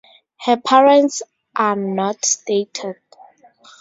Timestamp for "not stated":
1.75-2.95